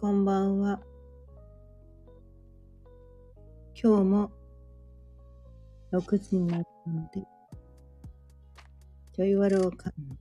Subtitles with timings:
[0.00, 0.78] こんばんは。
[3.74, 4.30] 今日も
[5.90, 7.26] 6時になったので、
[9.16, 10.16] ちょいわるおかんの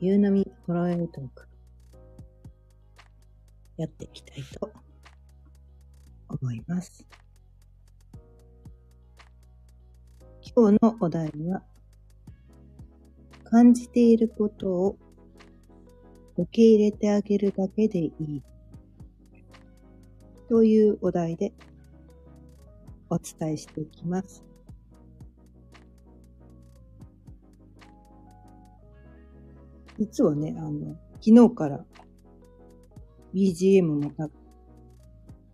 [0.00, 1.46] 夕波ホロエイトーク
[3.76, 4.72] やっていきたいと
[6.28, 7.06] 思います。
[10.42, 11.62] 今日のお題は、
[13.44, 14.98] 感じていることを
[16.38, 18.42] 受け入れてあげるだけでいい。
[20.48, 21.52] というお題で
[23.10, 24.44] お伝えしていきます。
[29.98, 31.84] 実はね、あの、昨日から
[33.34, 34.12] BGM も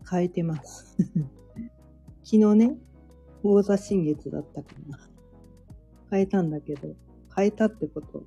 [0.09, 0.95] 変えてます。
[2.25, 2.77] 昨日ね、
[3.42, 4.98] 王座新月だったかな。
[6.11, 6.94] 変えたんだけど、
[7.34, 8.22] 変えたってこと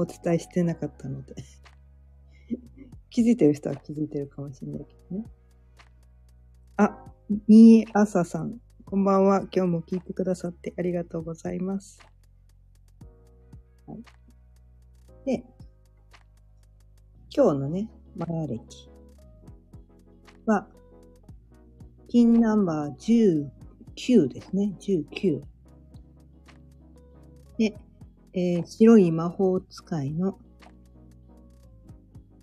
[0.00, 1.34] お伝えしてなかったので
[3.10, 5.24] 気づいてる人は気づいてるかもしれないけどね。
[6.76, 7.12] あ、
[7.46, 9.40] みえあささん、こんばんは。
[9.54, 12.00] 今日も聞いてくださってありがとうございます。
[13.86, 14.02] はい、
[15.26, 15.44] で、
[17.36, 18.90] 今日のね、マヤ歴
[20.46, 20.66] は、
[22.08, 23.50] ピンナンバー
[23.98, 24.74] 19ですね。
[24.80, 25.42] 19。
[27.58, 27.76] で、
[28.32, 30.38] えー、白い魔法使いの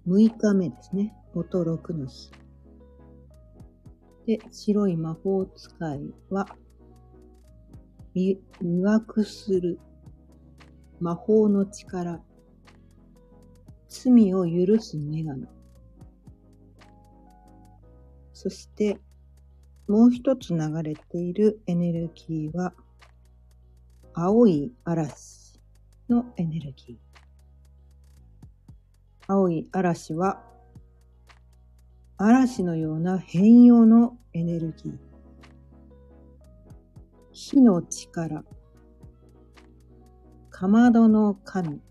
[0.05, 1.13] 6日目ですね。
[1.33, 2.30] 音6の日。
[4.25, 6.45] で、白い魔法使いは、
[8.13, 8.38] 魅
[8.81, 9.80] 惑する
[10.99, 12.21] 魔法の力、
[13.88, 15.47] 罪を許す女神。
[18.33, 18.99] そして、
[19.88, 22.73] もう一つ流れているエネルギーは、
[24.13, 25.47] 青い嵐
[26.09, 26.97] のエネルギー。
[29.27, 30.42] 青い嵐は、
[32.17, 34.98] 嵐のような変容のエネルギー。
[37.32, 38.43] 火の力。
[40.49, 41.82] かまどの神。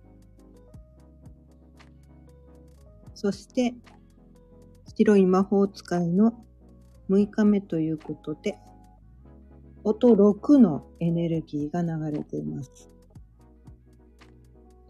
[3.14, 3.74] そして、
[4.96, 6.32] 白い魔法使いの
[7.10, 8.58] 6日目ということで、
[9.84, 12.95] 音6のエネルギーが流れています。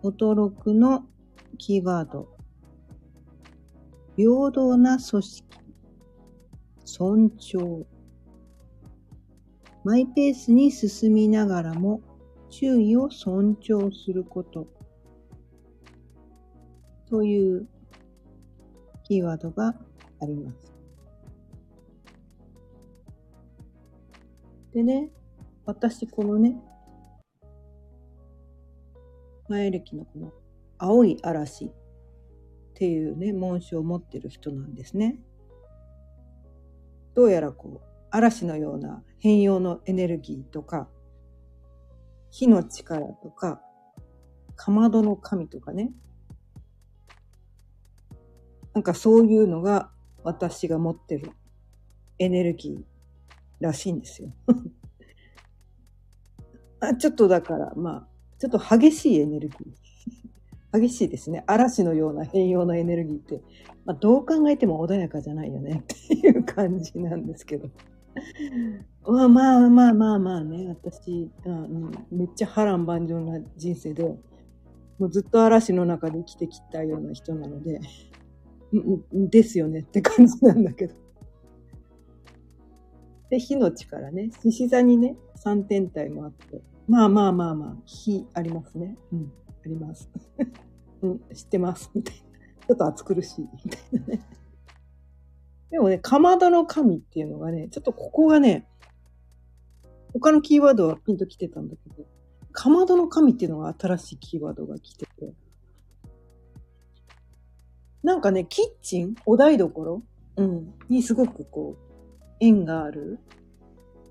[0.07, 1.05] 音6の
[1.59, 2.29] キーワード。
[4.17, 5.45] 平等な組織。
[6.85, 7.85] 尊重。
[9.83, 12.03] マイペースに進みながらも
[12.51, 14.69] 注意を尊重すること。
[17.11, 17.67] という
[19.03, 19.75] キーワードが
[20.21, 20.73] あります。
[24.73, 25.11] でね、
[25.65, 26.57] 私このね、
[29.49, 30.33] 前歴のこの
[30.79, 31.71] 青い嵐っ
[32.75, 35.19] ていうね、紋章を持ってる人なんですね。
[37.15, 40.89] どうやらこう、嵐のような変容のエネルギーとか、
[42.31, 43.63] 火の力とか、
[44.55, 45.93] かまどの神とかね。
[48.75, 49.91] なんかそういうのが
[50.23, 51.31] 私が持ってる
[52.19, 52.85] エネルギー
[53.61, 54.31] らしいんですよ。
[56.81, 58.09] あちょっとだから、まあ、
[58.39, 60.79] ちょっと激しいエネルギー。
[60.81, 61.45] 激しいですね。
[61.47, 63.41] 嵐のような変容のエネルギーって、
[63.85, 67.71] まあ、どう考えても穏やかじゃないよね っていう感じなんですけど。
[69.07, 74.19] まあまあまあまあまあね、私、うん、めっちゃ波乱万丈な人生で、
[74.99, 77.81] もうずっと嵐の中で生きてきたような人なので、
[79.13, 80.95] ですよねって感じなんだけど。
[83.31, 84.31] で、火の力ね。
[84.43, 86.61] 獅子座にね、3天体もあって。
[86.89, 88.97] まあまあまあまあ、火ありますね。
[89.13, 89.33] うん、
[89.65, 90.09] あります。
[91.03, 91.91] うん、知ってます。
[91.95, 92.21] みたいな。
[92.21, 93.49] ちょっと暑苦しい。
[93.65, 94.27] みたいなね。
[95.71, 98.69] でもね、かまどの神っていうのがね、ちょっとここがね、
[100.13, 102.07] 他のキーワードはピンと来てたんだけど、
[102.53, 105.35] かまどの神っていうのが新しいキーワードが来てて。
[108.03, 110.03] なんかね、キッチンお台所
[110.37, 110.75] うん。
[110.89, 113.19] にすごくこう、縁がある。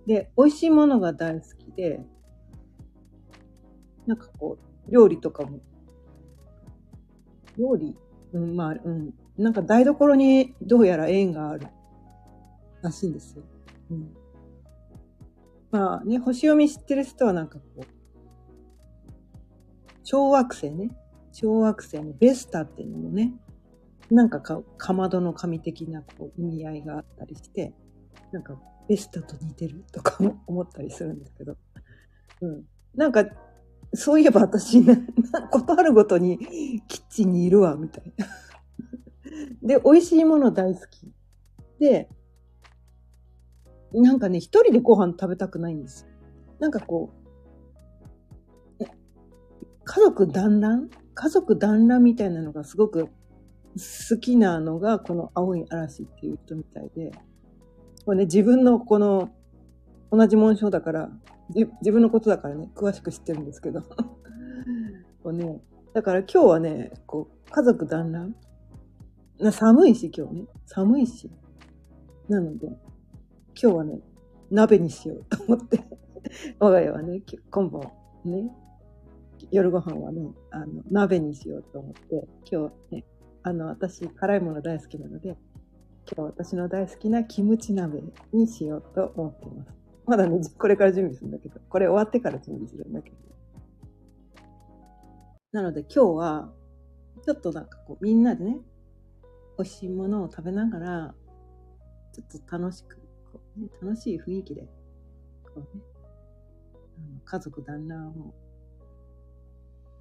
[0.06, 2.06] で、美味しいものが大好きで、
[4.07, 4.57] なんかこ
[4.88, 5.60] う、料理とかも、
[7.57, 7.96] 料理？
[8.34, 9.13] うん、まあ、うん。
[9.38, 11.68] なんか台所にどうやら縁がある
[12.81, 13.44] らしいんですよ。
[13.92, 14.13] うん。
[15.72, 17.81] まあね、星読み知ってる人はなんかこう、
[20.04, 20.90] 小惑星ね。
[21.31, 23.34] 小惑星のベスタっていうのもね、
[24.10, 27.74] なんかか、かまどの神的なこう意味合いがあったりして、
[28.31, 31.58] なんか、ベスタと似てるとかも思ったりするんですけど。
[32.42, 32.63] うん。
[32.96, 33.25] なんか、
[33.96, 34.96] そういえば私、な
[35.52, 36.38] ことあるごとに
[36.88, 38.28] キッチンにいるわ、みたいな。
[39.62, 41.12] で、美味しいもの大好き。
[41.80, 42.10] で、
[43.94, 46.10] なんかね、一人でご飯食べたくないんですよ。
[46.60, 47.14] なんかこ
[48.80, 48.86] う、
[49.84, 50.90] 家族団らん？
[51.14, 53.10] 家族団らんみたいなのがすごく好
[54.20, 57.12] きなのが、この青い嵐っていう人みたいで、
[58.06, 59.30] これね、自分のこの、
[60.12, 61.10] 同じ紋章だから、
[61.50, 63.82] 自分のことだからね、詳しく知ってるんですけど。
[65.24, 65.62] こうね、
[65.94, 68.36] だから今日はね、こう、家族団らん
[69.40, 70.48] な寒いし、今日ね。
[70.66, 71.32] 寒いし。
[72.28, 72.78] なので、今
[73.56, 74.00] 日はね、
[74.50, 75.84] 鍋にしよう と思って。
[76.60, 77.22] 我が家はね、
[77.52, 77.92] 今晩
[78.24, 78.52] ね、
[79.52, 83.06] 夜ご飯はね、あの、鍋にしようと思って、今日ね、
[83.44, 85.38] あの、私、辛いもの大好きなので、
[86.12, 88.04] 今日私の大好きなキムチ鍋
[88.34, 89.85] にしようと思っています。
[90.06, 93.18] まだね、これから準備するんだけど、これ終わってから準備するんだけど。
[95.52, 96.54] なので今日は、
[97.24, 98.60] ちょっとなんかこう、みんなでね、
[99.57, 101.16] 美味しいものを食べながら、
[102.13, 102.98] ちょっと楽しく、
[103.31, 104.68] こうね、楽しい雰囲気で、こ
[105.56, 105.68] うね、
[106.74, 106.78] あ
[107.13, 108.34] の家族団らんを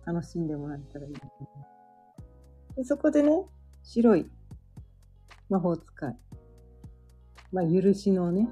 [0.04, 2.76] 楽しんでもらえたらいいなと思います。
[2.76, 3.46] でそこでね、
[3.82, 4.30] 白い
[5.48, 6.16] 魔法使い。
[7.52, 8.48] まあ、許しのね、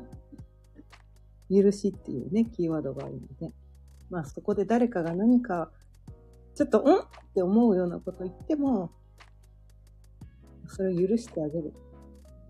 [1.52, 3.52] 許しっていうね、キーワードがあるので、
[4.10, 5.70] まあそこで誰かが何か、
[6.54, 7.00] ちょっと、ん？
[7.00, 8.90] って思うようなこと言っても、
[10.66, 11.74] それを許してあげる。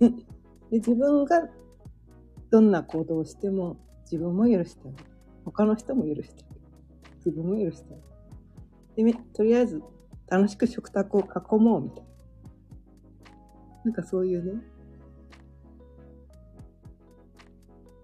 [0.01, 0.13] で
[0.79, 1.49] 自分が
[2.51, 5.05] どんな行動をしても自分も許してあげる。
[5.45, 6.61] 他の人も許してあげる。
[7.25, 7.97] 自分も許してあ
[8.97, 9.13] げる。
[9.13, 9.83] で、とりあえず
[10.29, 12.09] 楽しく食卓を囲もうみたいな。
[13.85, 14.63] なんかそういうね、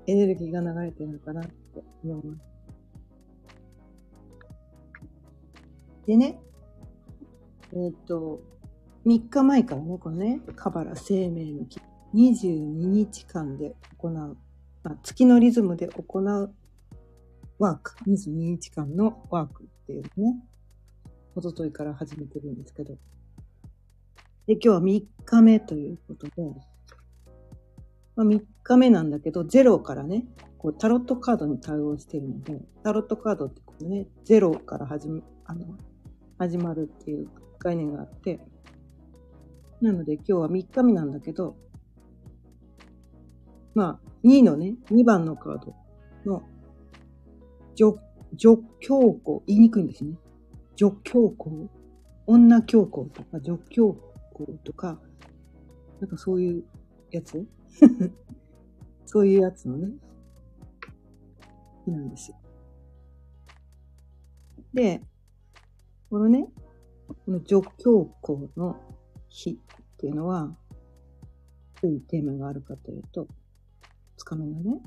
[0.08, 2.48] エネルギーが流れてるのかなって思います。
[6.06, 6.40] でね、
[7.74, 8.40] えっ、と、
[9.04, 11.78] 3日前からね、このね、カバラ生命の木、
[12.14, 16.54] 22日間で行う、まあ、月のリズムで行う
[17.58, 20.36] ワーク、22日間のワークっていうのね、
[21.34, 22.94] おとといから始めてるんですけど、
[24.46, 26.32] で、今日は3日目ということで、
[28.18, 30.24] まあ、3日目なんだけど、0からね、
[30.58, 35.66] こうタロットカードに対応してるので、タロットカードってこうね、0から始め、あの、
[36.36, 37.28] 始まるっていう
[37.60, 38.40] 概念があって、
[39.80, 41.54] なので今日は3日目なんだけど、
[43.76, 45.74] まあ、2のね、2番のカード
[46.26, 46.42] の、
[47.76, 47.94] 女、
[48.34, 50.16] 女教皇、言いにくいんですね。
[50.74, 51.70] 女教皇、
[52.26, 53.96] 女教皇とか、女教
[54.34, 54.98] 皇とか、
[56.00, 56.64] なんかそういう
[57.12, 57.46] やつ
[59.06, 59.92] そういうやつのね、
[61.84, 62.36] 日なんですよ。
[64.74, 65.02] で、
[66.10, 66.48] このね、
[67.06, 68.76] この女教皇の
[69.28, 70.56] 日っていうのは、
[71.80, 73.28] どういうテーマがあるかというと、
[74.16, 74.80] つかめのね、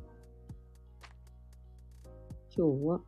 [2.55, 3.01] 今日は、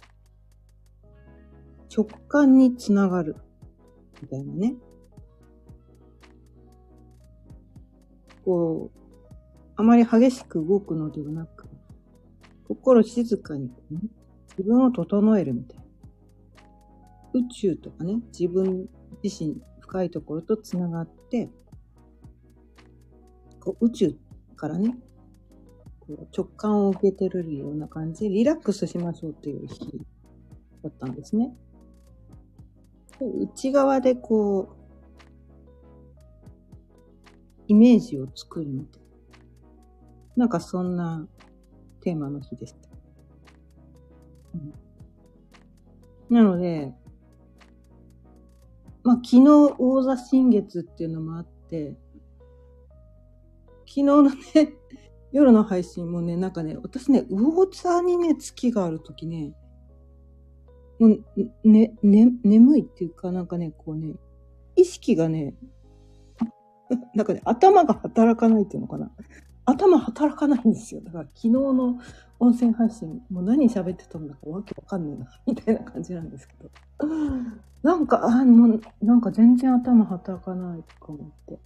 [1.95, 3.35] 直感につながる、
[4.21, 4.75] みたいなね。
[8.45, 9.02] こう、
[9.75, 11.67] あまり激しく動くのではなく、
[12.67, 13.99] 心静かに、ね、
[14.49, 15.83] 自分を整えるみたいな。
[17.33, 18.87] 宇宙とかね、自分
[19.23, 21.49] 自身深いところとつながって、
[23.59, 24.15] こう宇宙
[24.55, 24.95] からね、
[26.01, 30.01] こう直感を受けてるような感じでリラックスしましょうっていう日
[30.83, 31.55] だったんですね。
[33.19, 34.83] 内側でこう、
[37.67, 39.02] イメージを作るみたい
[40.35, 40.45] な。
[40.45, 41.27] んかそんな
[42.01, 42.89] テーマの日でした。
[46.29, 46.93] うん、なので、
[49.03, 51.95] まあ昨日大座新月っていうのもあって、
[53.85, 54.33] 昨日のね、
[55.31, 59.53] 夜の配信もね、なんかね、私ね、魚座にね、月があるときね、
[60.99, 61.23] もう、
[61.63, 64.15] ね、ね、眠いっていうか、なんかね、こうね、
[64.75, 65.55] 意識がね、
[67.13, 69.11] なんかね、頭が働かないっていうのかな。
[69.65, 71.01] 頭働かないんですよ。
[71.01, 71.99] だから昨日の
[72.39, 76.69] 音声配信、もう何喋ってたんだかわけわかんねえな、みたいな感じなんですけど。
[77.83, 81.59] なんか、あの、なんか全然頭働かないとか思って。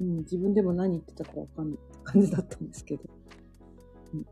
[0.00, 3.02] うん、自分でも何言ってたかわかんない感じだったんですけど。
[4.14, 4.24] うん、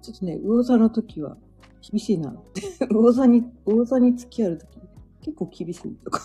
[0.00, 1.36] ちょっとね、魚座の時は
[1.80, 2.62] 厳しいなって。
[2.86, 4.78] 魚座に、魚座に付き合う時
[5.22, 6.20] 結構厳しいとか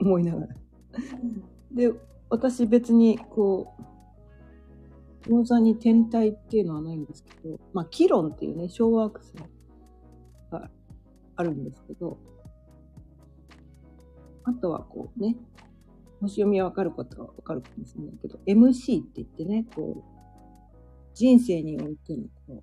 [0.00, 0.48] 思いながら。
[1.72, 1.92] で、
[2.30, 9.34] 私別にこう、魚座に天体っていうのはないんですけど、まあ、キロンっていうね、小惑星
[10.50, 10.70] が
[11.36, 12.18] あるんですけど、
[14.44, 15.36] あとはこうね、
[16.20, 20.18] 星読みわかることはわかるかもしれないけど、MC って言ってね、こう、
[21.14, 22.62] 人生においての、こ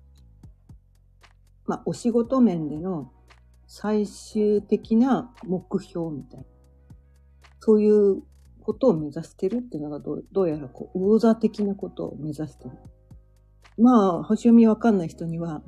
[1.66, 3.12] まあ、お仕事面での
[3.66, 6.46] 最終的な目標みたいな。
[7.60, 8.22] そういう
[8.66, 12.72] ことを目指してるっていうのがどうどうやらこう、魚座的なことを目指してる。
[13.78, 15.62] まあ、星読みわかんない人には、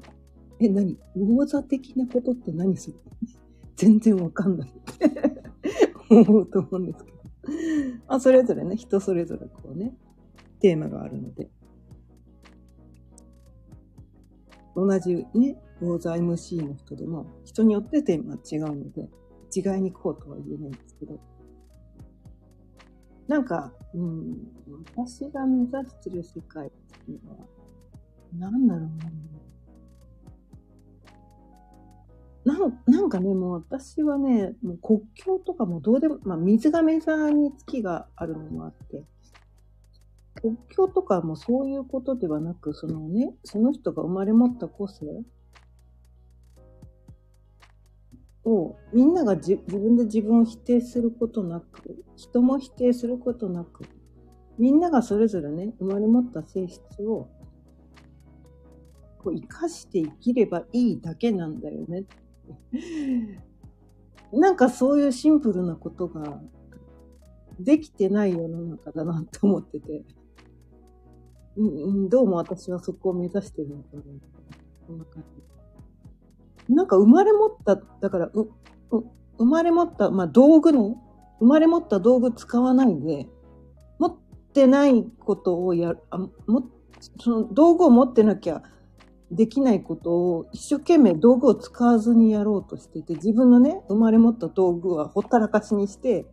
[0.58, 0.98] え、何？
[1.14, 2.96] 魚座的なことって何する
[3.76, 4.72] 全然わかんない
[6.10, 7.18] 思うと思うんですけど。
[8.08, 9.94] まあ、それぞれね、人それぞれこうね、
[10.58, 11.48] テーマがあるので。
[14.74, 19.08] 同じね、魚座 MC の人でも、人によってテーマは違うので、
[19.50, 21.20] 一概にこうとは言えないんですけど、
[23.28, 24.36] なんか、うん、
[24.96, 26.70] 私が目指してる世界っ
[27.04, 27.46] ていうのは、
[28.32, 28.84] なんだろう
[32.44, 32.54] な。
[32.54, 39.04] なんなんかね、もう私はね、もう国境とかもどうでも、まあ水亀座に月があるのもあって、
[40.40, 45.04] 国境とかもそういうことではなく、そのね、その人が生まれ持った個性
[48.48, 53.84] を、みんなが自分で自分を否定することなく、人も否定することなく、
[54.58, 57.28] みんながそれぞれね、生まれ持った性質を、
[59.18, 62.04] こう生かして生きればいいだけなんだよね
[64.32, 66.40] なんかそういうシンプルなことが
[67.58, 70.04] できてない世の中だなって思ってて、
[71.56, 74.02] うん、どうも私はそこを目指してるのかな。
[74.86, 75.47] こんな感じ。
[76.68, 78.50] なんか生まれ持った、だから、う、
[78.90, 79.04] う
[79.38, 80.96] 生まれ持った、まあ道具の、
[81.40, 83.28] 生まれ持った道具使わないで、
[83.98, 84.16] 持っ
[84.52, 86.30] てないことをやる、あも
[87.20, 88.62] その道具を持ってなきゃ
[89.30, 96.26] できないことを一生懸命道具を使わずにやろうとしてて、自分のね、生まれ持った道具はほったらかしにして、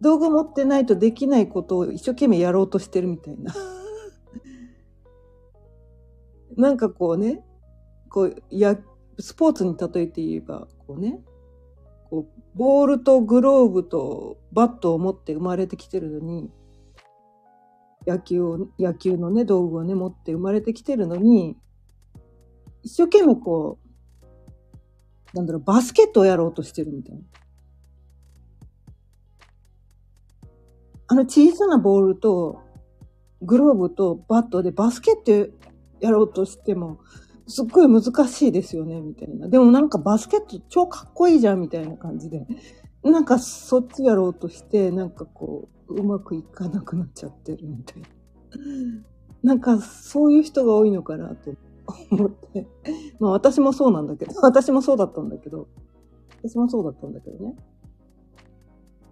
[0.00, 3.54] 道具持ってないとできないことを一生懸命やろうとしてるみたいな。
[6.56, 7.44] なんかこうね、
[8.08, 8.78] こう、や、
[9.18, 11.20] スポーツに例えて言えば、こうね、
[12.10, 16.50] こう、ボールとグローブとバットを持って生まれてきてるのに、
[18.06, 21.56] 野球を、野球のね、道具をね、持って生まれてきてるのに、
[22.82, 27.22] 一生懸命こう、なんだろう、バスケットをやろうとしてるみたいな。
[31.06, 32.60] あの小さなボールと、
[33.42, 35.52] グローブとバットでバスケット
[36.00, 37.00] やろうとしても、
[37.46, 39.48] すっごい難しいですよね、みたいな。
[39.48, 42.46] でもなんかバスケット超かっこいいじゃん、みたいな感じで。
[43.02, 48.08] なんかそっちやろうとして、なんかこう、うまくいかなくなっちゃってるみたいな。
[49.42, 51.52] なんかそういう人が多いのかなと
[52.10, 52.66] 思って。
[53.20, 55.68] まあ私もそうなんだけど、私もそうだったんだけど、
[56.42, 57.54] 私もそうだったんだけどね。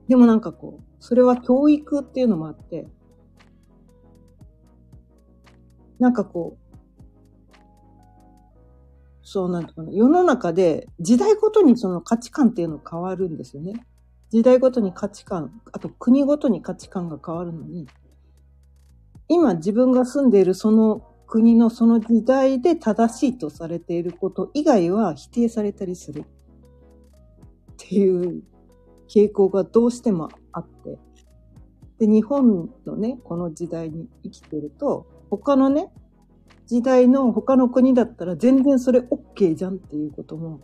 [0.09, 2.89] でもなんかこう、それは教育っていうのもあって、
[5.99, 6.62] なんかこう、
[9.33, 13.87] そうなんとかな、世の中で時代ごとにその価値観っていうの変わるんですよね。
[14.29, 17.87] 時代ごとに価値観、あと国ごとに価値観が変わるのに、
[19.29, 26.25] 今自分が住んでいるその国のその時代で正しいとされていること以外は否定されたりするっ
[27.79, 28.43] ていう
[29.09, 30.99] 傾向がどうしてもあって。
[31.99, 35.91] で、日本のね、この時代に生きてると、他のね、
[36.73, 40.63] 時代の他の国だったら全然それ OK じゃんっていうことも、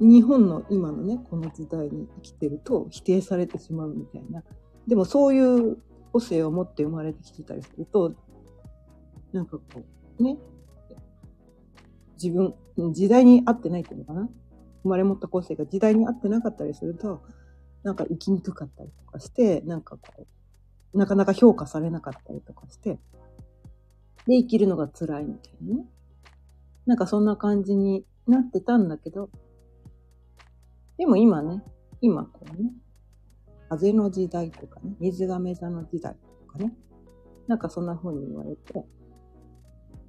[0.00, 4.42] 日本の今のね、この時代に生きてると否定されてしまうみたいな。
[4.88, 5.40] でもそうい
[5.72, 5.76] う
[6.14, 8.14] 個性を持って生まれてきてたりすると、
[9.34, 9.84] なんかこ
[10.18, 10.38] う、ね、
[12.14, 12.54] 自分、
[12.94, 14.26] 時代に合ってないっていうのかな？
[14.82, 17.20] 生まれ持った個性が時代に合ってなかったりすると、
[17.82, 20.26] なんか生きにくかったりとかして、なんかこ
[20.94, 22.98] う、なかなか評価されなかったりとかして、
[24.26, 25.86] で、生きるのが辛いみたいなね。
[26.86, 29.30] なんかそんな感じになってたんだけど、
[30.96, 31.62] でも今ね、
[32.00, 32.72] 今こうね、
[33.68, 36.74] 風の時代とかね、水亀座の時代とかね、
[37.46, 38.84] なんかそんな風に言われて、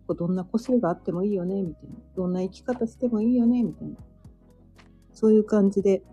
[0.07, 1.95] どんな個性があってもいいよね、みたいな。
[2.15, 3.95] どんな生き方してもいいよね、みたいな。
[5.13, 6.03] そういう感じで、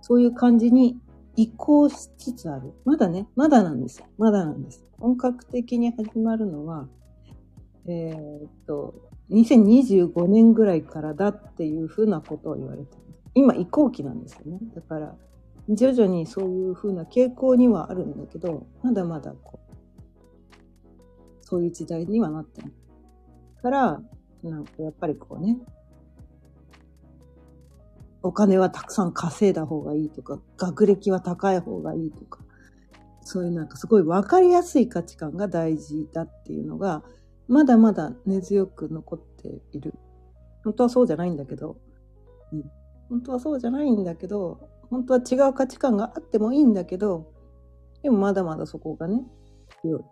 [0.00, 0.98] そういう感じに
[1.36, 2.72] 移行しつつある。
[2.84, 4.06] まだね、まだなんですよ。
[4.18, 4.84] まだなんです。
[4.98, 6.88] 本格的に始まるのは、
[7.86, 8.94] えー、っと、
[9.30, 13.20] 2025年ぐらいからだっていうふうなことを言われてます。
[13.34, 14.58] 今移行期なんですよね。
[14.74, 15.14] だから、
[15.68, 19.76] 徐々にそういうふうな傾向にはあるんだけど、まだまだこう、
[21.42, 22.72] そういう時代にはなってない。
[23.62, 24.02] から、
[24.42, 25.58] なんかやっぱりこうね、
[28.22, 32.40] お金はたくさん稼いだ方がいいとか、学歴は高い方がいいとか、
[33.22, 37.02] そういうなんかすごい分かりやすい価値観が大事だっていうのが、
[37.48, 39.94] まだまだ根強く残っている。
[40.64, 41.76] 本当はそうじゃないんだけど、
[42.52, 42.70] うん。
[43.08, 47.32] 本当はそうじゃないんだけど、本当は違う価値観があってもいいんだけど、
[48.02, 49.24] でもまだまだそこがね、
[49.82, 50.04] 強い。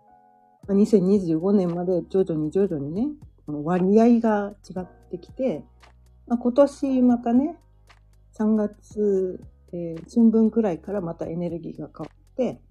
[0.69, 3.09] 2025年まで徐々に徐々にね、
[3.47, 5.63] 割合が違ってきて、
[6.27, 7.57] 今年またね、
[8.37, 9.39] 3月、
[9.71, 12.61] えー、春分くらいからまたエネルギーが変わって、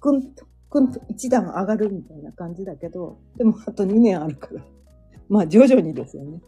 [0.00, 4.64] ぐんと、ぐんと一段上がるみたいな感じだけど、でもあと2年あるから。
[5.28, 6.40] まあ徐々にですよね。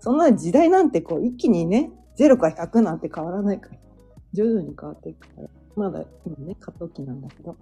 [0.00, 3.78] そんな時代なんてこう一気にね、0か100なんて変わらないから。
[4.32, 5.48] 徐々に変わっていくから。
[5.76, 7.56] まだ今ね、過渡期なんだけど。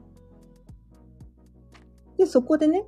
[2.17, 2.87] で、そこでね、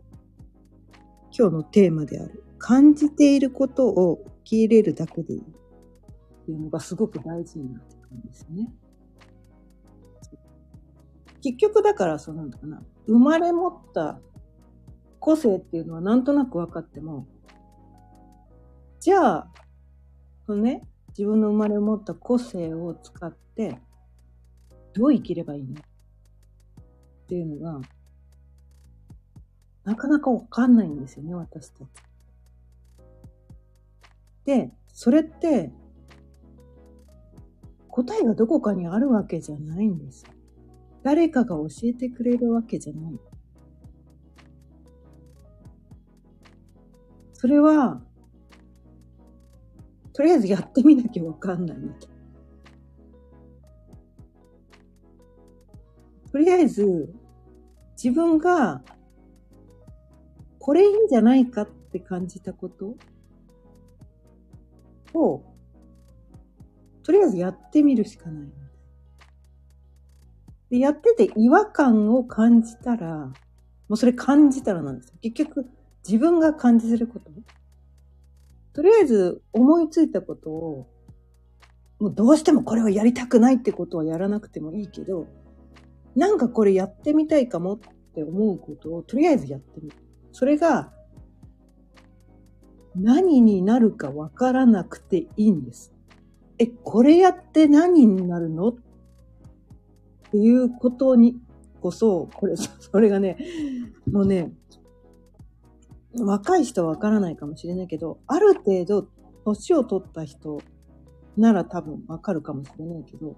[1.36, 5.42] 今日のテーマである、感じていることを受け入れるだけでいい
[6.46, 8.72] っていうのがすごく大事になってくるんですね。
[11.42, 14.20] 結局だからそうなんだかな、生まれ持った
[15.18, 17.26] 個性っていうのはなんとなく分かっても、
[19.00, 19.48] じゃあ、
[20.46, 23.80] そのね、自分の生まれ持った個性を使って、
[24.92, 25.80] どう生きればいいの？
[25.80, 25.84] っ
[27.28, 27.80] ていうのが、
[29.82, 31.88] なかなかわかんないんですよね、私たち。
[34.44, 35.72] で、それって、
[37.96, 40.26] 答えがどこかにあるわけじゃないんです。
[41.02, 43.18] 誰かが教えてくれるわけじゃない。
[47.32, 48.02] それは、
[50.12, 52.10] とりあえずやってみなきゃわかんないみたい。
[56.32, 57.14] とりあえず、
[57.92, 58.82] 自分が
[60.58, 62.94] これいいんじゃないかって感じたこと
[65.14, 65.55] を、
[67.06, 68.48] とりあえずやってみるしかない。
[70.70, 73.32] で、やってて違和感を感じたら、も
[73.90, 75.14] うそれ感じたらなんですよ。
[75.22, 75.66] 結局、
[76.04, 77.30] 自分が感じすること。
[78.72, 80.88] とりあえず思いついたことを、
[82.00, 85.28] もうどうしてもこれをやりたくないってことはやらなくてもいいけど、
[86.16, 87.78] なんかこれやってみたいかもっ
[88.16, 89.96] て思うことをとりあえずやってみる。
[90.32, 90.92] それが
[92.96, 95.95] 何になるかわからなくていいんです。
[96.58, 98.68] え、これやって何になるの？
[98.68, 98.74] っ
[100.30, 101.38] ていうことに
[101.80, 103.36] こそ、これ、 それがね、
[104.10, 104.52] もうね、
[106.18, 109.08] 若い人はわからないかもしれないけど、ある程度、
[109.44, 110.60] 年を取った人
[111.36, 113.36] なら多分わかるかもしれないけど、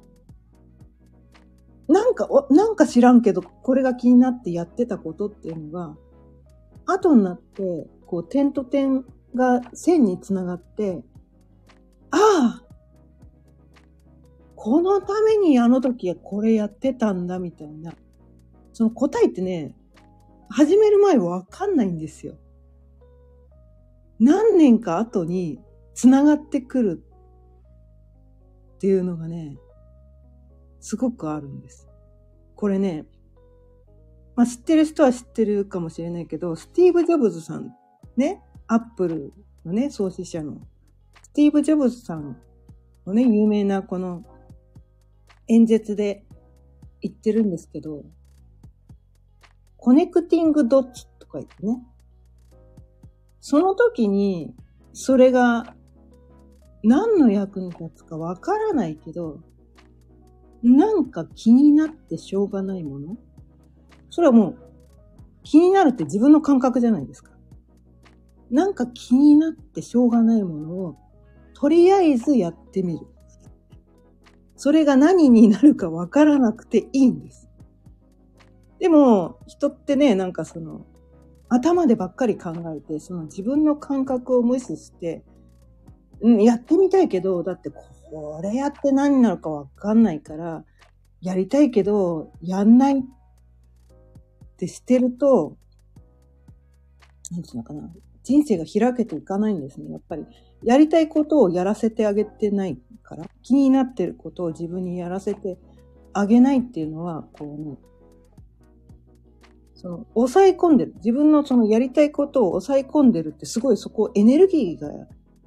[1.88, 5.96] なんか、なんか知らんけど、これが気になってやってたことっていうのが、
[6.86, 9.04] 後になって、こう、点と点
[9.34, 11.02] が線につながって、
[12.10, 12.67] ああ
[14.60, 17.94] このためにあの時これやってたんだみたいな。
[18.72, 19.76] その答えってね、
[20.50, 22.34] 始める前はわかんないんですよ。
[24.18, 25.60] 何年か後に
[25.94, 27.04] 繋がってくる
[28.74, 29.56] っていうのがね、
[30.80, 31.88] すごくあるんです。
[32.56, 33.06] これね、
[34.34, 37.72] まあ、知ってる人は知ってるかもしれないけど、スティーブ・ジョブズさん、
[38.16, 39.32] ね、アップル
[39.64, 40.56] のね、創始者の、
[41.22, 42.36] スティーブ・ジョブズさん
[43.06, 44.24] のね、有名なこの
[45.48, 46.24] 演説で
[47.00, 48.04] 言ってるんですけど、
[49.76, 51.82] connecting dots とか言ってね、
[53.40, 54.54] その時に、
[54.92, 55.74] それが
[56.82, 59.40] 何の役に立つかわからないけど、
[60.62, 63.16] なんか気になってしょうがないもの
[64.10, 64.58] それはもう
[65.44, 67.30] 気になるって自分の感覚じゃないですか。
[68.50, 70.96] なんか気になってしょうがないものを
[71.54, 73.06] とりあえずやってみる。
[74.58, 77.48] それが何になるかわからなくていいんです。
[78.80, 80.84] でも、人ってね、なんかその、
[81.48, 85.24] 頭でばっかり考えて、その自分の感覚を無視して、
[86.20, 90.64] うん、やってみたいけど、だってこれやって何になるかわかんないから、
[91.20, 93.02] やりたいけど、やんないっ
[94.56, 95.56] てしてると、
[97.30, 97.88] なんていうのかな。
[98.24, 99.92] 人生が開けていかないんですね。
[99.92, 100.26] やっぱり、
[100.62, 105.58] やりたいことをやらせてあげてないから、気になってることを自分にやらせて
[106.12, 107.76] あげないっていうのは、こうね、
[109.74, 110.94] その、抑え込んでる。
[110.96, 114.90] 自分のそのやりたいことを抑え込んでるってすごいそこエネルギーが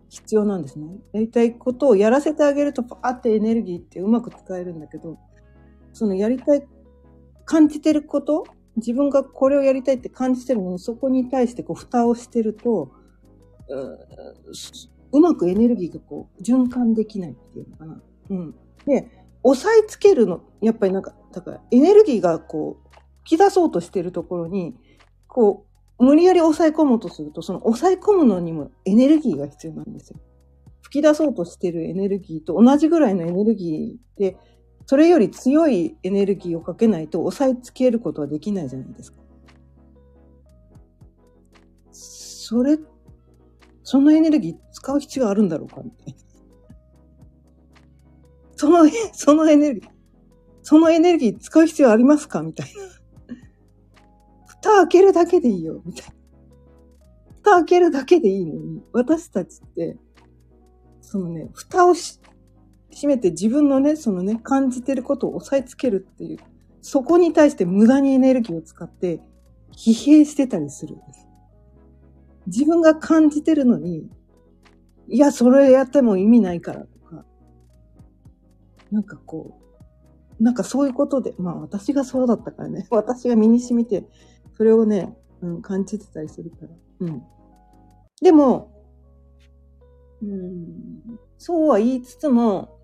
[0.08, 0.88] 必要なんですね。
[1.12, 5.18] やりたいことをやらせてあげるとパーってエネルギーってうまく使えるんだけど、
[5.94, 6.66] そのやりたい、
[7.44, 8.46] 感じてること
[8.78, 12.92] 自分がこれをやりたいって感じてるのに、そこに対してこう、蓋をしてると、
[15.12, 18.02] うまくエネルギーがこう、循環できないっていうのかな。
[18.30, 18.56] うん。
[18.86, 22.90] で、押さえつけるの、やっぱりなんか、だからエネルギーがこう、
[23.24, 24.76] 吹き出そうとしてるところに、
[25.28, 25.66] こ
[26.00, 30.20] う、無理やり抑え込もうとすると、その抑え込むのにもエネルギーが必要なんですよ。
[30.82, 34.38] 吹き出そうとしてるエネルギーと同じぐらいのエネルギーで、
[34.86, 39.22] それより強いエネルギーをかけないと押さえつけることはできないじゃないですか。
[41.92, 42.78] それ、
[43.84, 46.20] そのエネルギー使う必要あるんだろうかみたいな。
[48.56, 49.92] その、そのエネルギー、
[50.62, 52.68] そのエネルギー使う必要ありますかみたい
[53.28, 53.36] な。
[54.48, 56.14] 蓋開けるだけでいいよ、みたいな。
[57.42, 59.98] 蓋開けるだけでいいのに、私たちって、
[61.02, 62.20] そのね、蓋をし、
[62.92, 66.38] 閉めて自分のね、そのね、感じてることを押さえつけるっていう、
[66.82, 69.20] そこに対して無駄にエネルギーを使って
[69.72, 71.21] 疲弊してたりするんです。
[72.52, 74.10] 自分が感じてるのに、
[75.08, 77.26] いや、それやっても意味ないからとか、
[78.92, 79.58] なんかこ
[80.38, 84.06] う、なんかそういうことで、まあ私がそうだったからね、 私が身に染みて、
[84.58, 86.70] それをね、うん、感じてたりするから。
[87.00, 87.24] うん。
[88.22, 88.72] でも、
[90.22, 92.78] うん、そうは言いつつも、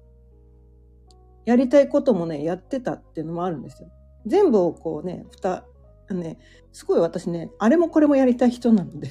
[1.46, 3.90] やりたいこともね、やってたっていうのもあるんですよ。
[4.26, 5.66] 全部をこうね、蓋、
[6.14, 6.38] ね、
[6.72, 9.10] すごい私ね、あれもこれもやりたい人なので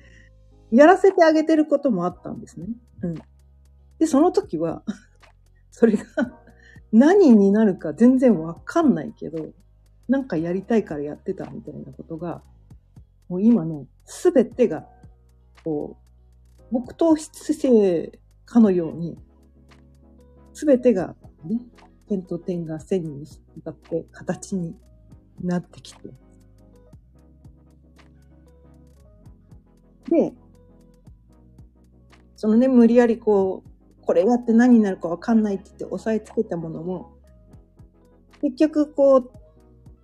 [0.70, 2.66] やらせてあげてることもあったんですね。
[3.02, 3.14] うん。
[3.98, 4.82] で、その時は
[5.70, 6.04] それが
[6.92, 9.52] 何になるか全然わかんないけど、
[10.08, 12.42] なんかやりたいからやってたみたいなことが、
[13.28, 14.88] もう今ね、すべてが、
[15.64, 15.96] こ
[16.70, 19.18] う、木刀出世かのように、
[20.52, 21.60] すべてがね、
[22.08, 23.26] 点と点が線に
[23.56, 24.74] 向かって形に
[25.42, 26.08] なってきて。
[30.08, 30.32] で、
[32.36, 37.12] そのね、無理やりこう、これやって何になるかわかんないって言って押さえつけたものも、
[38.40, 39.30] 結局こう、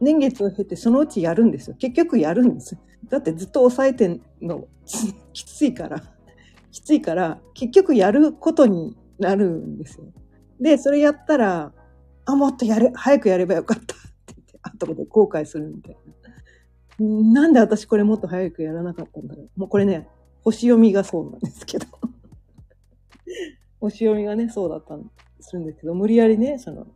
[0.01, 1.77] 年月を経てそのうちやるんですよ。
[1.79, 2.77] 結局やるんです。
[3.09, 4.67] だってずっと抑えてんの
[5.33, 6.03] きついから、
[6.71, 10.07] きついから、結局やることになるんですよ。
[10.61, 11.73] で、それやったら、
[12.27, 13.95] あ、もっとやる、早くやればよかった
[14.69, 15.97] って言って、後で後悔するみたい
[16.99, 17.43] な。
[17.43, 19.61] なんで私これもっと早くやらなかったんだろう。
[19.61, 20.09] もうこれね、
[20.43, 21.87] 星読みがそうなんですけど。
[23.81, 26.87] 星読みがね、そうだったんするんですけど、無理やりね、その、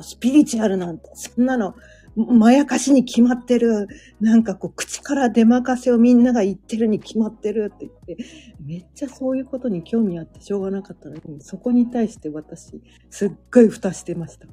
[0.00, 1.74] スピリチュアルなんて、そんなの、
[2.14, 3.88] まやかしに決まってる。
[4.20, 8.24] なんかこう、口から出まかせをみんなが言ってるに決まってるって言って、
[8.60, 14.46] めっちゃそういうことに興味あってしょうがなかったのに、そこに対して私、すっごい蓋してました。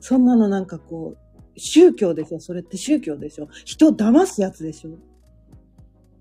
[0.00, 4.90] そんなのなんかこう、宗教でしょそれって宗教でしょ人を騙すやつでしょ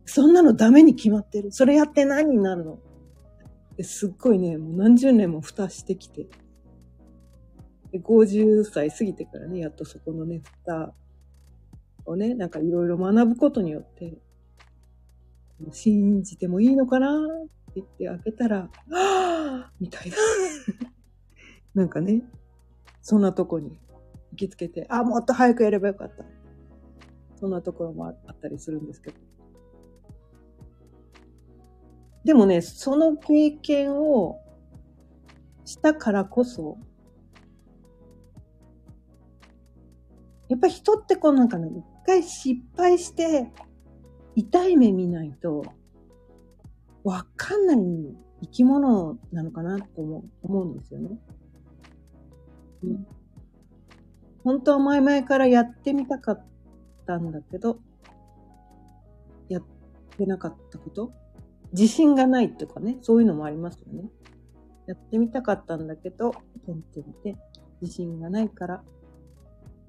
[0.05, 1.51] そんなのダメに決まってる。
[1.51, 2.79] それやって何になるの
[3.83, 6.27] すっごいね、もう何十年も蓋してきて。
[7.91, 10.93] で50歳過ぎてからね、やっとそこのね、蓋
[12.05, 14.17] をね、なんかいろいろ学ぶことによって、
[15.71, 20.15] 信じてもいいのかなって言って開けたら、はぁみたいな。
[21.75, 22.23] なんかね、
[23.07, 23.79] そんなとこに
[24.31, 26.25] 行きつけて、あ、もっと早くやればよかった。
[27.39, 29.17] そんなところもあったりするんですけど。
[32.25, 34.41] でもね、その経験を
[35.63, 36.77] したからこそ、
[40.49, 43.53] やっぱ人ってこうなんかね、一回失敗して
[44.35, 45.63] 痛い目見ないと
[47.05, 47.77] わかんない
[48.41, 51.17] 生き物なのかなと思う思うんですよね。
[52.83, 53.07] うん、
[54.43, 56.45] 本当は前々からやってみたかっ
[57.05, 57.79] たんだけど、
[59.49, 59.63] やっ
[60.17, 61.11] てなかったこと？
[61.73, 64.09] 自信がないとかね、そういうのもありますよね。
[64.87, 66.31] やってみたかったんだけど、
[66.65, 67.35] てんてんて、
[67.81, 68.83] 自信がないから。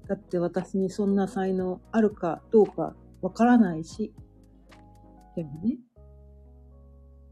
[0.07, 4.11] だって私にそんな才能あるかどうかわからないし。
[5.35, 5.77] でもね。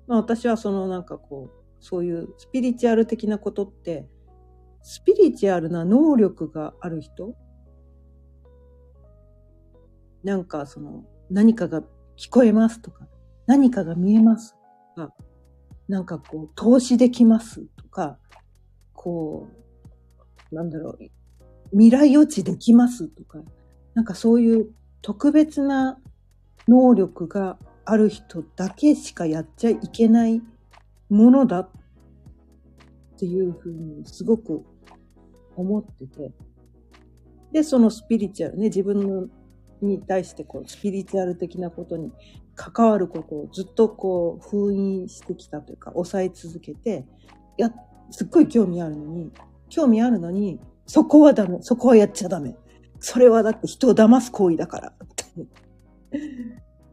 [0.07, 4.07] まあ私はそのなんかこう、そういうスピリチュアル的なことって、
[4.81, 7.35] スピリチュアルな能力がある人？
[10.23, 11.81] なんかその何かが
[12.17, 13.07] 聞こえますとか、
[13.45, 14.55] 何かが見えます。
[14.95, 15.13] とか、
[15.87, 18.17] なんかこう、投資できますとか、
[18.93, 19.47] こ
[20.51, 20.97] う、なんだろう、
[21.71, 23.39] 未来予知できますとか、
[23.93, 24.69] なんかそういう
[25.01, 25.99] 特別な
[26.67, 30.41] 能力がある人だけしかやっちゃいけない
[31.09, 31.69] ものだっ
[33.17, 34.63] っていうふうにすごく
[35.55, 36.31] 思ってて。
[37.51, 39.31] で、そのスピリチュアルね、自分
[39.81, 42.11] に対してこう、スピリチュアル的なことに
[42.53, 47.05] 関わることをずっとこう、封印してきたというか、抑え続けて、
[47.57, 47.73] いや、
[48.11, 49.31] すっごい興味あるのに、
[49.69, 52.55] 興味あるのに、そこはダメ、そこはやっちゃダメ。
[52.99, 54.93] それはだって人を騙す行為だから。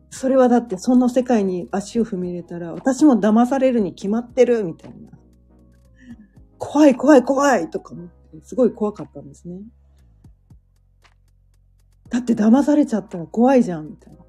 [0.08, 5.10] それはだってその世界に足を踏み入れたら、私も騙されるに決まってる、みたいな。
[6.64, 9.61] 怖い怖い怖いとか思って、すごい怖かったんですね。
[12.09, 14.20] だって騙されちゃったら怖いじゃん、みたいな。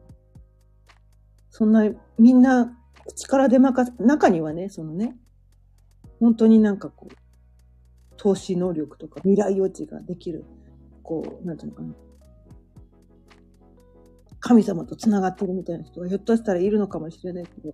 [1.50, 5.15] そんな、みんな、口から出まか、中にはね、そのね、
[6.19, 7.15] 本当になんかこう、
[8.17, 10.43] 投資能力とか未来予知ができる、
[11.04, 11.93] こう、なんていうのかな。
[14.41, 17.74] 神様と繋がってるみたいな人がひょっとしたらいるのかもしれないけど、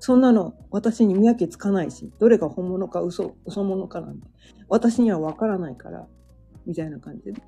[0.00, 4.28] そんなの私に見分けつかないし、どれが本物か嘘、嘘物かなんて、
[4.68, 6.06] 私にはわからないから、
[6.66, 7.42] みたいな感じで。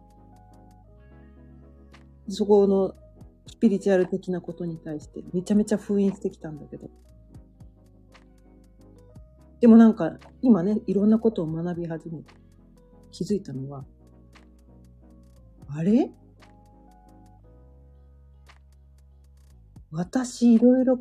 [2.28, 2.94] そこの
[3.46, 6.88] スピリチュアル的なことに対してめちゃめちゃ封印してきたんだけど。
[9.60, 12.34] でもなんか今ね、いろんなことを学び始めて
[13.10, 13.84] 気づいたのは、
[15.68, 16.10] あれ？
[19.90, 21.00] 私いろいろ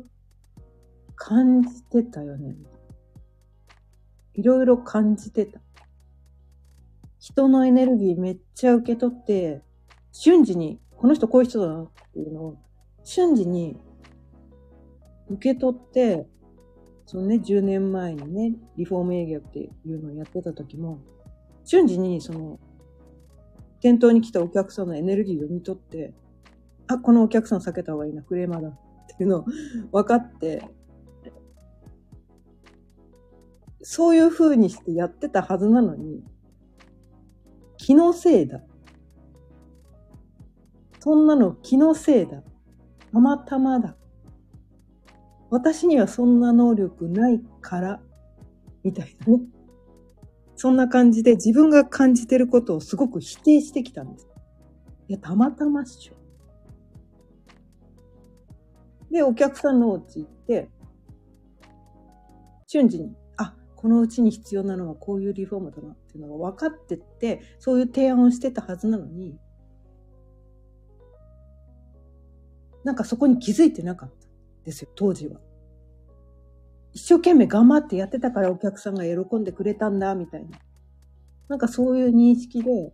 [1.22, 2.56] 感じてたよね。
[4.32, 5.60] いろいろ感じてた。
[7.18, 9.60] 人のエネルギーめっちゃ受け取って、
[10.12, 12.56] 瞬時にこの人こういう人だなっていうのを
[13.04, 13.76] 瞬時に
[15.28, 16.26] 受け取って、
[17.04, 21.00] そのね、10年前にね、リフォーム営業っていうのをやってた時も、
[21.64, 22.58] 瞬時にその、
[23.82, 26.14] 店頭に来たお客さんのエネルギーを読み取って、
[26.86, 28.78] あ、このお客さん避けた方がいいな、クレーマーだっ
[29.18, 29.44] ていうのを
[29.92, 30.64] 分かって、
[33.82, 36.22] そういう風にしてやってたはずなのに、
[37.76, 38.60] 気のせいだ
[41.00, 42.42] そんなの気のせいだ。
[43.10, 43.96] たまたまだ。
[45.48, 48.00] 私にはそんな能力ないから、
[48.84, 49.42] みたいなね。
[50.56, 54.28] そんな感じで自分が感じてることをすごく否定してきたんです。
[55.08, 56.14] いや、たまたまっしょ。
[59.10, 60.70] で、お客さんのお家行って、
[62.66, 63.16] 瞬時に、
[63.80, 69.38] このうちに必要なのはこういうリフォームだなっていうのが分かってって、そういう提案をしてたはずなのに、
[72.84, 74.26] なんかそこに気づいてなかった
[74.66, 75.40] ですよ、当時は。
[76.92, 80.58] 一生懸命頑張ってやってたからお客さんが喜んでくれたんだ、みたいな。
[81.48, 82.92] なんかそういう認識で、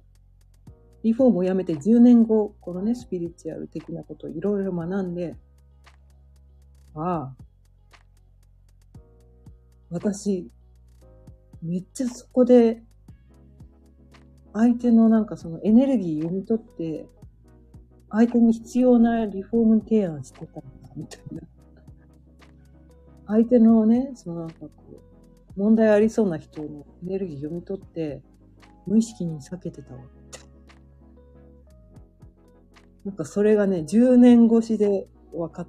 [1.02, 5.34] リフォームをやめて10年後、このね、スピリチュアル的なことをいろいろ学んで、
[6.94, 7.36] ああ、
[9.90, 10.48] 私、
[11.62, 12.82] めっちゃそこで、
[14.52, 17.06] 相手のなんかそのエネルギー読み取って、
[18.10, 20.62] 相手に必要なリフォーム提案してたんだ、
[20.96, 21.42] みたいな。
[23.26, 24.70] 相手のね、そのなんかこ
[25.56, 28.22] う、問題ありそうな人のエネルギー読み取って、
[28.86, 30.00] 無意識に避けてたわ。
[33.04, 35.68] なんかそれがね、10年越しで分かっ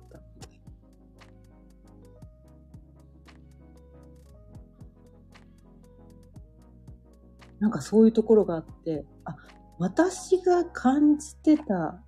[7.60, 9.36] なんかそういうところがあって、あ、
[9.80, 12.02] 私が感じてた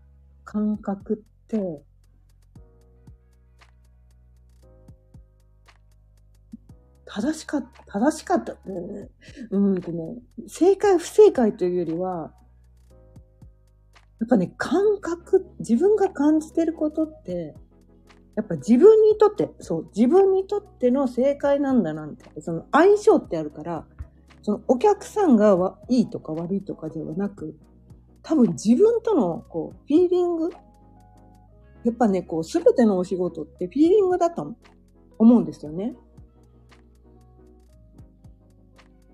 [0.43, 1.83] 感覚って、
[7.05, 9.09] 正しかった、正しかったってね、
[9.49, 12.31] うんとね、正解不正解というよりは、
[14.19, 17.55] やっぱね、感覚、自分が感じてることって、
[18.35, 22.41] やっぱ自分にとって、そう、自分にとっての正解なんだな、みたいな。
[22.41, 23.87] その相性ってあるから、
[24.41, 27.57] そのお客さんがいいとか悪いとかではなく、
[28.21, 30.49] 多分自分との、こう、フィーリング
[31.83, 34.55] やっぱね、こう、すべてのお仕事ってフィーリングだと
[35.17, 35.95] 思うんですよね。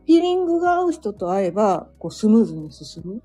[0.05, 3.21] フィーリングが合う人と会えば、こう、スムーズに進む。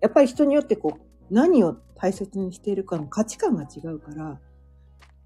[0.00, 4.40] やっぱり人によってこう、何を大切にしているかの価値観が違うから、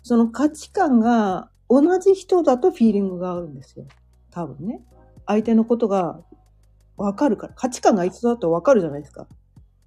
[0.03, 3.87] その価値観が同じ人だとフィーリングが合うんですよ。
[4.31, 4.85] 多分ね。
[5.27, 6.21] 相手のことが
[6.97, 9.27] わかるから、価値観が一緒だとわかるじゃないですか。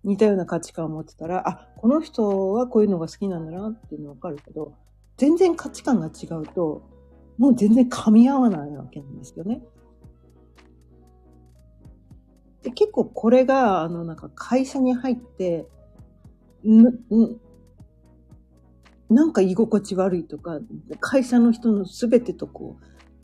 [0.04, 4.74] 似たような価値観を持ってたら、あ、この人はこういうのが好きなんだなっていうのわかるけど、
[5.18, 6.84] 全然価値観が違うと、
[7.38, 9.62] もう全然噛み合わないわけなんですよね。
[12.62, 15.68] で結構これが、あの、なんか会社に入って、
[16.64, 17.40] ん、ん、
[19.10, 20.60] なんか居心地悪いとか、
[21.00, 22.78] 会社の人のすべてとこ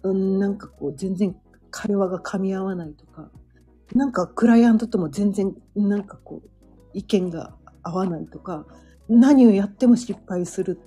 [0.03, 1.35] う、うん、なんかこう全然
[1.71, 3.31] 会話が噛み合わないとか、
[3.95, 6.49] なんかクライアントとも全然なんかこう
[6.93, 8.65] 意見が合わないとか、
[9.09, 10.79] 何をやっても失敗する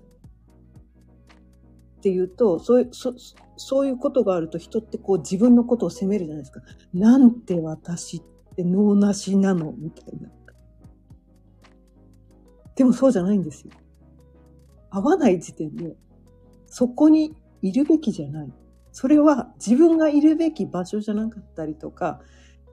[1.98, 3.14] っていうと、そういう、そ
[3.56, 6.60] そういうことがあると人ってこう自分のことを責めるじゃないですか。
[6.92, 8.22] なんて私っ
[8.56, 10.30] て脳なしなのみたいな。
[12.76, 13.70] でもそうじゃないんですよ。
[14.90, 15.96] 合わない時点で、
[16.66, 18.52] そこにいるべきじゃない。
[18.94, 22.20] それは自分がいるべき場所じゃなかったりとか、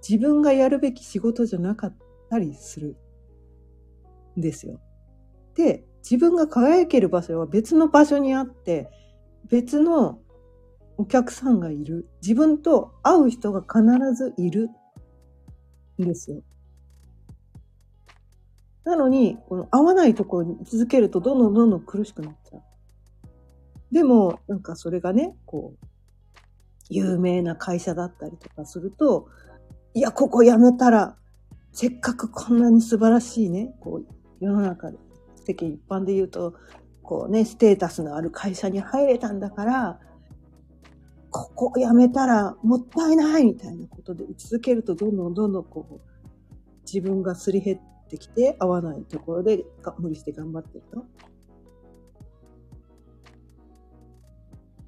[0.08, 1.96] 自分がやるべき仕事じゃなかっ
[2.30, 2.96] たりする
[4.38, 4.80] んですよ。
[5.56, 8.92] で、自分が輝ける場所は別の場所にあって、
[9.50, 10.20] 別の
[10.96, 12.08] お客さんがいる。
[12.22, 13.82] 自分と会う人が必
[14.14, 14.70] ずいる
[16.00, 16.44] んですよ。
[18.84, 22.62] なのに、この会わないところに続けるとどんどんどんどん苦しくなっちゃう。
[23.92, 25.88] でも、なんかそれがね、こう、
[26.92, 29.28] 有名な会社だったりとかすると、
[29.94, 31.18] いや、ここ辞めたら、
[31.72, 34.06] せっかくこんなに素晴らしいね、こう、
[34.42, 34.98] 世の中で、
[35.48, 36.54] 世間一般で言うと、
[37.02, 40.00] こうね、ステータスのある会社に入れたんだから、
[41.30, 46.00] ここ辞めたらもったいないみたいなことで続けるとどんどんどんどんこう、
[46.86, 49.64] 自分がすり減ってきて合わないところで
[49.98, 51.06] 無理して頑張ってると。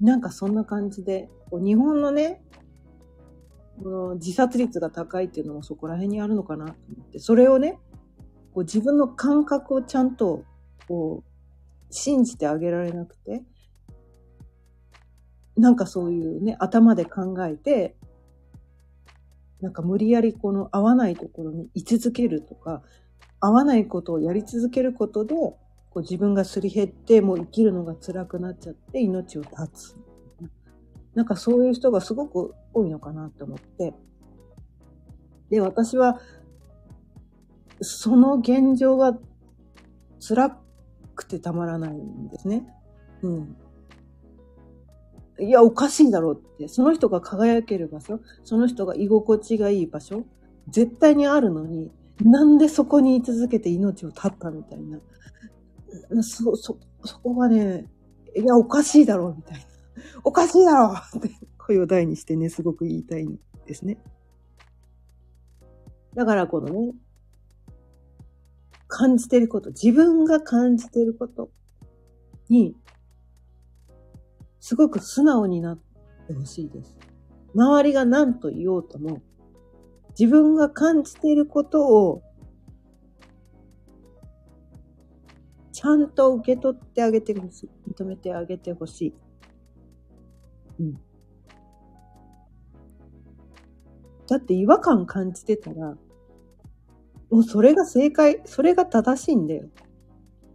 [0.02, 2.42] なんかそんな感じで、こう日本のね、
[3.80, 7.78] この自殺率が高いっていうのもそこら辺にあるのかなと思って、それをね、
[8.52, 10.42] こう自分の感覚をちゃんと
[10.88, 13.44] こう信じてあげられなくて、
[15.56, 17.94] なんかそういうね、頭で考えて、
[19.60, 22.82] なんか無理やりこの合わないところに居続けるとか、
[23.38, 25.58] 合わないことをやり続けることで、こ
[25.94, 30.13] う自分がすり減って、もう生きるのが辛くなっちゃって命を絶つ。
[31.14, 33.94] なんかそういう人がすごく多いのかなと思って。
[35.50, 36.20] で、私は、
[37.80, 39.16] その現状が
[40.26, 40.58] 辛
[41.14, 42.66] くてたまらないんですね。
[43.22, 43.56] うん。
[45.40, 46.68] いや、おかしいだろうって。
[46.68, 50.24] その人が輝ける場所、その人が居心地がいい場所、
[50.68, 51.90] 絶対にあるのに、
[52.22, 55.00] なんでそこに居続けて命を絶ったみたいな。
[56.22, 57.86] そ、そ、そこがね、
[58.36, 59.73] いや、おかしいだろうみたいな。
[60.24, 63.98] おかしいだろ うって声を大にしてね、すごく言いたいんですね。
[66.14, 66.94] だからこのね、
[68.86, 71.50] 感じてること、自分が感じてること
[72.48, 72.76] に
[74.60, 75.78] すごく素直になっ
[76.26, 76.96] てほしいです。
[77.54, 79.20] 周りが何と言おうとも、
[80.18, 82.22] 自分が感じていることを、
[85.72, 87.70] ちゃんと受け取ってあげてほしい。
[87.90, 89.14] 認めてあげてほしい。
[90.80, 91.00] うん。
[94.26, 95.96] だって違和感感じてたら、
[97.30, 99.68] もうそれが正解、それが正しいんだよ。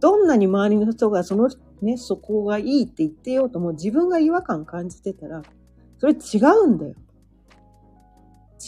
[0.00, 1.50] どんなに周りの人がその
[1.82, 5.42] ね、そこがいいって言ってようとも自分が違和感感じてたら、
[5.98, 6.94] それ違うんだよ。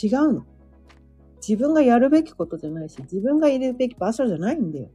[0.03, 0.47] 違うの。
[1.47, 4.89] 自分がやるべきことじゃないし、自分がいるべき場所じゃないんだよ。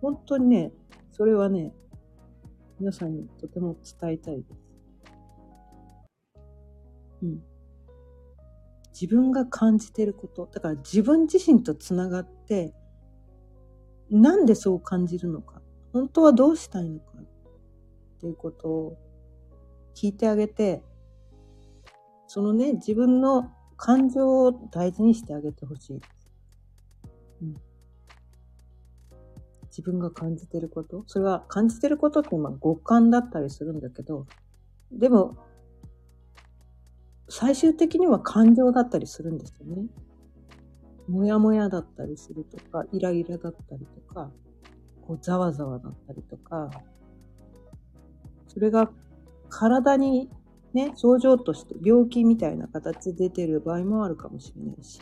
[0.00, 0.72] 本当にね、
[1.20, 1.74] それはね、
[2.78, 4.72] 皆さんにとても伝えたいです。
[7.22, 7.42] うん。
[8.98, 10.48] 自分が感じてること。
[10.50, 12.72] だから自分自身とつながって、
[14.08, 15.60] なんでそう感じるのか。
[15.92, 17.12] 本当はどうしたいのか。
[17.18, 17.24] っ
[18.18, 18.98] ていうことを
[19.94, 20.82] 聞いてあげて、
[22.28, 26.19] そのね、自分の感情を大事にしてあげてほしいです。
[29.70, 31.04] 自分が感じてること？
[31.06, 34.26] それは感じてることってまあ五感だったりするんだけど、
[34.92, 35.36] でも
[37.28, 39.86] 最終的には感情だったりするんですよね。
[41.08, 44.30] もやもやだったりするとか、イライラだったりとか、
[45.02, 46.70] こうざわざわだったりとか、
[48.48, 48.90] それが
[49.48, 50.28] 体に
[50.72, 55.00] ね、症状として病気みたいな形で出てる場合もあるかもしれないし、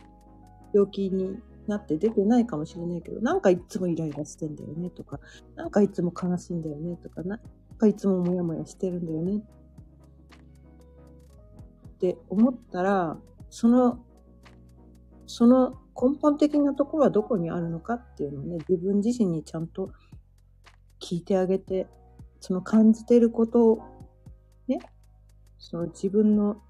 [0.72, 1.38] 病気に
[1.68, 5.20] なって出てないかもしれないけど、なんかいつもイライラしてんだよねとか、
[5.54, 7.40] なんかいつも悲しいんだよねとか、なん
[7.78, 9.42] かいつもモヤモヤしてるんだよね
[11.96, 13.18] って思ったら、
[13.50, 14.04] その、
[15.26, 19.90] その根本的なところはどこにあるのかっていうのをね、自分自身にちゃんと
[21.00, 21.86] 聞いてあげて、
[22.40, 23.82] その感じてることを、
[24.68, 24.78] ね、
[25.58, 26.62] その自分の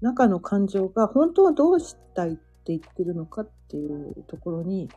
[0.00, 2.38] 中の感情が本当はどうしたい
[2.76, 4.88] って言ってるのかっていうところに、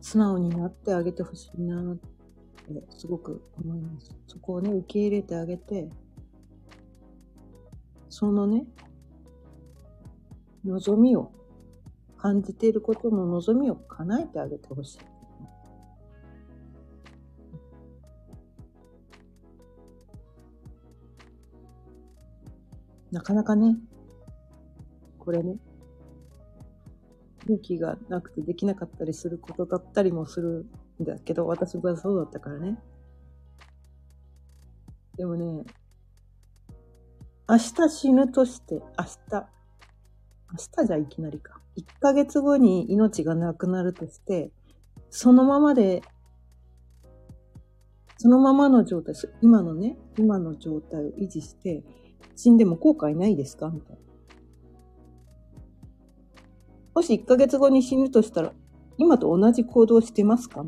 [0.00, 2.02] 素直になってあげてほしいなって、
[2.90, 4.10] すごく思います。
[4.26, 5.90] そこをね、受け入れてあげて、
[8.08, 8.64] そのね、
[10.64, 11.32] 望みを、
[12.16, 14.98] 感じていることの望みを叶えてあげてほしい。
[23.12, 23.76] なかなかね、
[25.18, 25.58] これね、
[27.46, 30.66] 勇気がなくてできなかったりすることだったりもする
[31.00, 32.78] んだけど、私はそうだったからね。
[35.16, 35.64] でもね、
[37.48, 38.86] 明日死ぬとして、明日、
[39.32, 39.46] 明
[40.76, 41.60] 日じゃいきなりか。
[41.76, 44.50] 1ヶ月後に命がなくなるとして、
[45.10, 46.02] そのままで、
[48.16, 51.84] そのままの状態、今のね、今の状態を維持して、
[52.36, 53.68] 死んでも後悔ないですか？
[53.68, 54.03] みたいな。
[56.94, 58.52] もし1ヶ月後に死ぬとしたら、
[58.96, 60.64] 今と同じ行動してますか？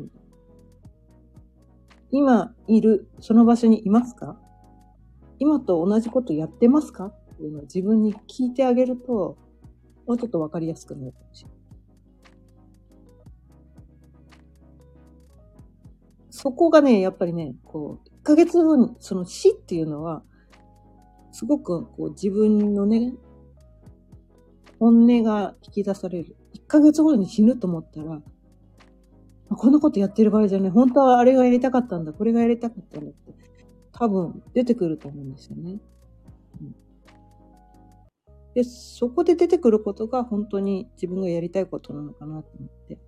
[2.11, 4.37] 今いる、その場所にいますか？
[5.39, 7.05] 今と同じことやってますか？
[7.05, 9.37] っていうのを自分に聞いてあげると、
[10.05, 11.57] もうちょっとわかりやすくなるかもしれない。
[16.29, 20.23] そこがね、やっぱりね、こう、1ヶ月後に、その死っていうのは、
[21.31, 23.13] すごくこう自分のね、
[24.79, 26.35] 本音が引き出される。
[26.53, 28.21] 1ヶ月後に死ぬと思ったら、
[29.49, 30.69] こんなことやってる場合じゃない。
[30.71, 32.13] 本当はあれがやりたかったんだ。
[32.13, 33.33] これがやりたかったんだって。
[33.93, 35.79] 多分出てくると思うんですよね。
[36.61, 36.75] うん、
[38.53, 42.99] で、そこで出てくることが本当に自分がやりたいことなのかなと思って。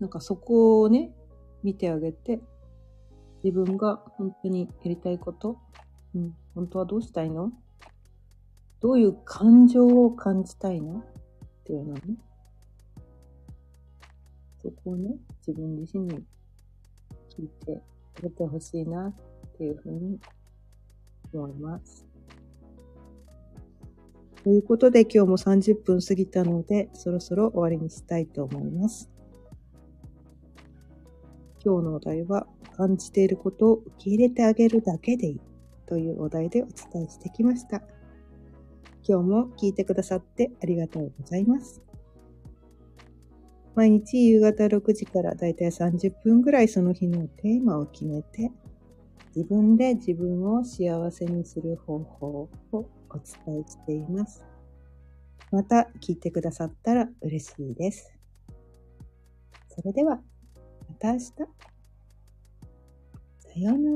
[0.00, 1.12] なんかそこをね、
[1.62, 2.40] 見てあげて、
[3.44, 5.58] 自分が本当にやりたいこと、
[6.14, 7.52] うん、本当はどうしたいの？
[8.80, 11.00] どういう感情を感じたいの？
[11.00, 11.04] っ
[11.64, 12.00] ていうのね。
[14.62, 15.16] そこをね、
[15.46, 16.24] 自分自身に
[17.36, 17.82] 聞いて
[18.18, 19.14] あげてほしいなっ
[19.58, 20.18] ていうふうに
[21.34, 22.06] 思います。
[24.42, 29.10] ということで今日も30分過ぎたので、そろそろ終わりにしたいと思います。
[31.62, 35.40] 今日のお題は、感じていることを受け入れてあげるだけでいい
[35.86, 37.82] というお題でお伝えしてきました。
[39.06, 41.82] 今日も聞いてくださってありがとうございます。
[43.74, 48.50] 毎日夕方6時からだいたい30分ぐらいその日のテーマを決めて、
[49.34, 54.44] 自分で自分を幸せにする方法をお伝えしています。
[55.50, 58.14] また聞いてくださったら嬉しいです。
[59.68, 60.16] それでは、
[60.88, 61.73] また明日。
[63.54, 63.90] さような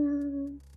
[0.52, 0.67] ら。